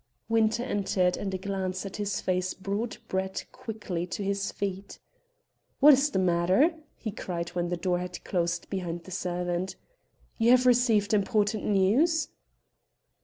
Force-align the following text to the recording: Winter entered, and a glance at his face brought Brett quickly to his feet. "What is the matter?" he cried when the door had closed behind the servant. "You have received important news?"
Winter 0.27 0.63
entered, 0.63 1.15
and 1.15 1.31
a 1.31 1.37
glance 1.37 1.85
at 1.85 1.97
his 1.97 2.21
face 2.21 2.55
brought 2.55 2.97
Brett 3.07 3.45
quickly 3.51 4.07
to 4.07 4.23
his 4.23 4.51
feet. 4.51 4.97
"What 5.79 5.93
is 5.93 6.09
the 6.09 6.17
matter?" 6.17 6.73
he 6.95 7.11
cried 7.11 7.49
when 7.49 7.69
the 7.69 7.77
door 7.77 7.99
had 7.99 8.23
closed 8.23 8.67
behind 8.71 9.03
the 9.03 9.11
servant. 9.11 9.75
"You 10.39 10.49
have 10.49 10.65
received 10.65 11.13
important 11.13 11.65
news?" 11.65 12.29